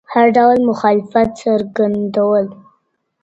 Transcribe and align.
هر 0.13 0.27
ډول 0.37 0.57
مخالفت 0.69 1.29
څرګندول, 1.43 2.45